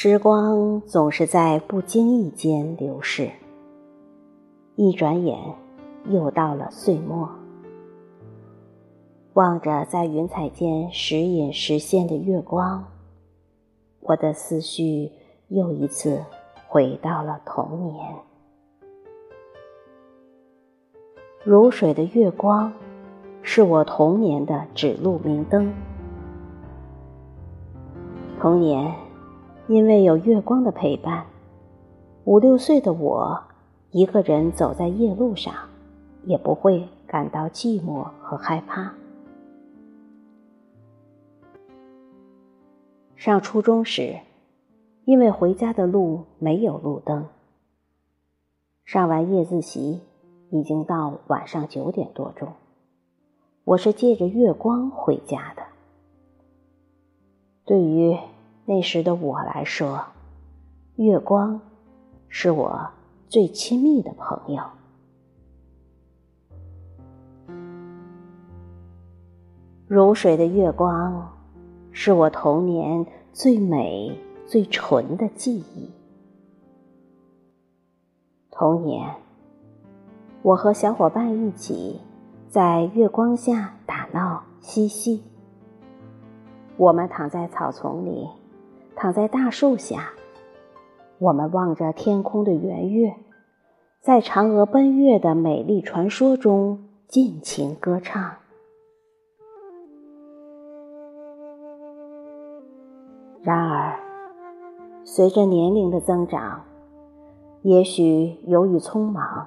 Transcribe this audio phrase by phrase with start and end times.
[0.00, 3.32] 时光总是在不经意间流逝，
[4.76, 5.36] 一转眼
[6.08, 7.28] 又到了岁末。
[9.32, 12.84] 望着在云彩间时隐时现的月光，
[13.98, 15.10] 我的思绪
[15.48, 16.22] 又一次
[16.68, 18.14] 回到了童年。
[21.42, 22.72] 如水的月光，
[23.42, 25.74] 是我童年的指路明灯。
[28.40, 29.07] 童年。
[29.68, 31.26] 因为有月光的陪伴，
[32.24, 33.38] 五六岁的我，
[33.90, 35.54] 一个人走在夜路上，
[36.24, 38.94] 也不会感到寂寞和害怕。
[43.14, 44.16] 上初中时，
[45.04, 47.26] 因为回家的路没有路灯，
[48.86, 50.00] 上完夜自习，
[50.48, 52.54] 已经到晚上九点多钟，
[53.64, 55.62] 我是借着月光回家的。
[57.66, 58.16] 对于。
[58.70, 60.04] 那时的我来说，
[60.96, 61.58] 月光
[62.28, 62.90] 是我
[63.26, 64.62] 最亲密的朋友。
[69.86, 71.32] 如水的月光，
[71.92, 74.14] 是我童年最美、
[74.46, 75.90] 最纯的记忆。
[78.50, 79.14] 童年，
[80.42, 81.98] 我和小伙伴一起
[82.50, 85.22] 在月光下打闹嬉戏。
[86.76, 88.28] 我们躺在草丛里。
[89.00, 90.10] 躺在大树下，
[91.20, 93.14] 我们望着天空的圆月，
[94.00, 98.34] 在嫦娥奔月的美丽传说中尽情歌唱。
[103.40, 103.96] 然而，
[105.04, 106.64] 随着年龄的增长，
[107.62, 109.46] 也许由于匆忙，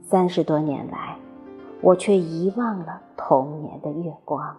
[0.00, 1.18] 三十多年来，
[1.82, 4.56] 我却遗忘了童年的月光。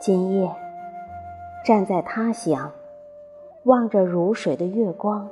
[0.00, 0.54] 今夜，
[1.64, 2.70] 站在他乡，
[3.64, 5.28] 望着如水的月光，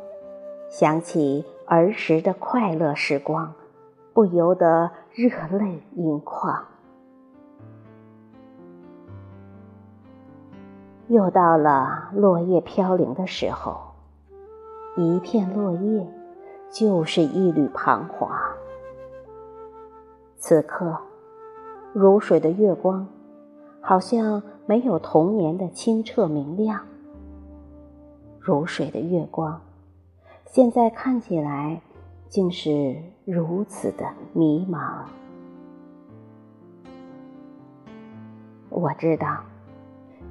[0.68, 3.54] 想起儿时的快乐时光，
[4.12, 6.64] 不由得热泪盈眶。
[11.06, 13.80] 又到了落叶飘零的时候，
[14.96, 16.04] 一片落叶
[16.72, 18.28] 就是一缕彷徨。
[20.34, 20.98] 此刻，
[21.92, 23.06] 如水的月光。
[23.88, 26.80] 好像没有童年的清澈明亮，
[28.40, 29.60] 如水的月光，
[30.44, 31.80] 现在看起来
[32.28, 35.04] 竟是如此的迷茫。
[38.70, 39.38] 我知道，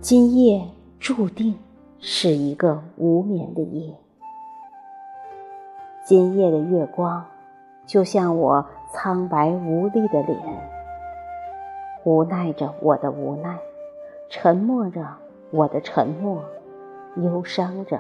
[0.02, 0.62] 今夜
[1.00, 1.58] 注定
[2.02, 3.96] 是一个无眠的夜。
[6.06, 7.26] 今夜的月光，
[7.86, 10.75] 就像我苍白无力的脸。
[12.06, 13.60] 无奈着我的无奈，
[14.30, 15.04] 沉默着
[15.50, 16.40] 我的沉默，
[17.16, 18.00] 忧伤着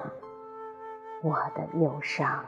[1.24, 2.46] 我的忧伤。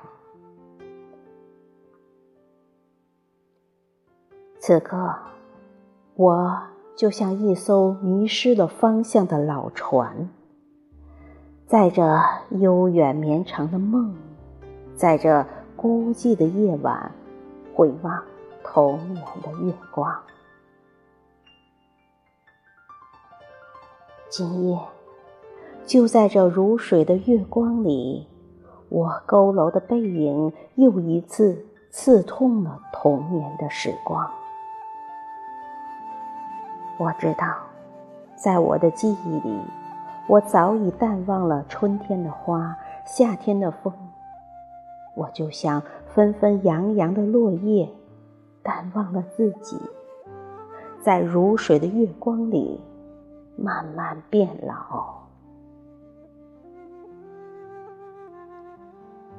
[4.60, 5.16] 此刻，
[6.14, 6.62] 我
[6.96, 10.30] 就像一艘迷失了方向的老船，
[11.66, 14.16] 载着悠远绵长的梦，
[14.94, 15.44] 在这
[15.76, 17.12] 孤寂的夜晚，
[17.74, 18.24] 回望
[18.64, 20.16] 童年的月光。
[24.30, 24.78] 今夜，
[25.86, 28.28] 就在这如水的月光里，
[28.90, 34.30] 我佝偻的背影又一次刺痛了童年的时光。
[37.00, 37.56] 我知道，
[38.36, 39.62] 在我的记忆里，
[40.28, 43.94] 我早已淡忘了春天的花，夏天的风。
[45.16, 45.82] 我就像
[46.14, 47.90] 纷纷扬扬的落叶，
[48.62, 49.80] 淡忘了自己，
[51.02, 52.82] 在如水的月光里。
[53.58, 55.16] 慢慢变老。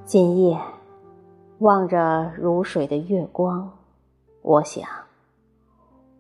[0.05, 0.59] 今夜
[1.59, 3.71] 望着如水的月光，
[4.43, 4.89] 我想，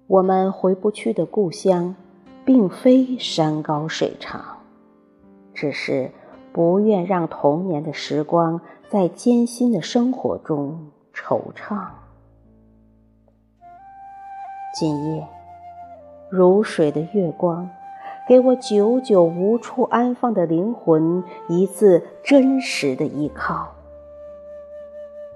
[0.06, 1.94] 我们回不去的故乡，
[2.44, 4.40] 并非山高水长，
[5.52, 6.10] 只是
[6.52, 11.88] 不愿让童年的时光在艰辛的生活中惆怅。
[14.74, 15.26] 今夜
[16.30, 17.68] 如水的月光。
[18.28, 23.72] 给我久久无处安放的灵魂一次真实的依靠，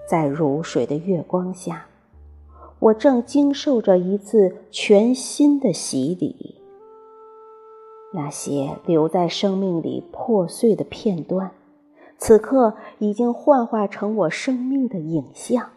[0.06, 1.86] 在如水的月光下，
[2.78, 6.60] 我正经受着一次全新的洗礼。
[8.12, 11.52] 那些留在生命里破碎的片段，
[12.18, 15.70] 此刻已经幻化成我生命的影像，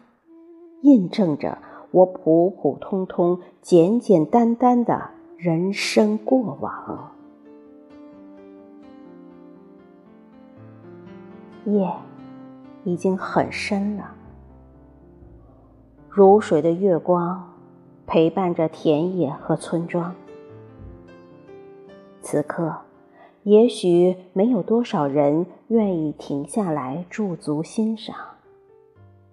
[0.82, 1.56] 印证着
[1.92, 5.15] 我普普通通、简简单单的。
[5.36, 7.12] 人生过往
[11.66, 11.92] 夜
[12.84, 14.14] 已经很深了。
[16.08, 17.52] 如水的月光
[18.06, 20.14] 陪伴着田野和村庄
[22.22, 22.74] 此刻
[23.42, 28.16] 也许没有多少人愿意停下来驻足欣赏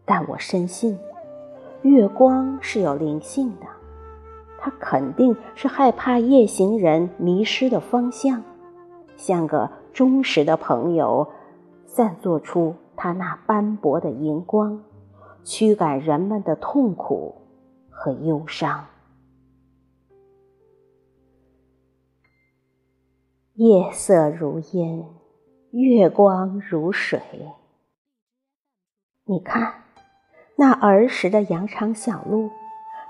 [0.04, 1.00] 但我深信
[1.84, 3.83] 月光是有灵性的。
[4.64, 8.42] 它肯定是害怕夜行人迷失的方向，
[9.18, 11.28] 像个忠实的朋友。
[11.86, 14.82] 散作出它那斑驳的荧光，
[15.44, 17.36] 驱赶人们的痛苦
[17.90, 18.86] 和忧伤。
[23.56, 25.06] 夜色如烟，
[25.72, 27.22] 月光如水。
[29.26, 29.84] 你看，
[30.56, 32.50] 那儿时的羊肠小路，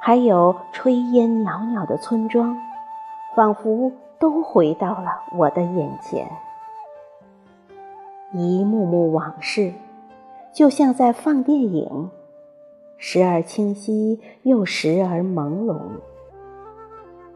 [0.05, 2.57] 还有炊烟袅袅的村庄，
[3.37, 3.89] 仿佛
[4.19, 6.29] 都回到了我的眼前。
[8.33, 9.71] 一幕幕往事，
[10.51, 12.09] 就像在放电影，
[12.97, 15.79] 时而清晰，又时而朦胧。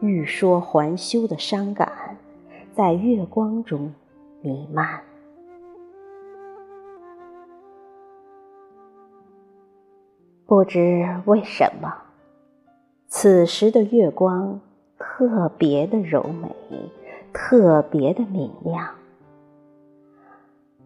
[0.00, 2.18] 欲说还休的伤感，
[2.74, 3.94] 在月光中
[4.42, 5.00] 弥漫。
[10.44, 11.90] 不知为什么，
[13.20, 14.60] 此时的月光
[14.96, 16.54] 特别的柔美，
[17.32, 18.90] 特别的明亮。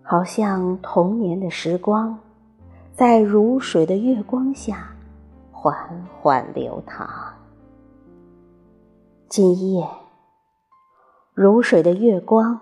[0.01, 2.19] 好像童年的时光，
[2.95, 4.95] 在如水的月光下
[5.51, 5.77] 缓
[6.23, 7.07] 缓流淌。
[9.29, 9.87] 今夜，
[11.35, 12.59] 如水的月光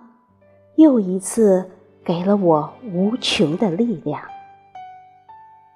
[0.74, 1.70] 又一次
[2.02, 4.20] 给了我无穷的力量，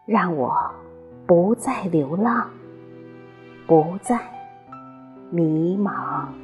[0.04, 0.52] 让我
[1.28, 2.50] 不再流浪，
[3.66, 4.18] 不再
[5.30, 6.43] 迷茫。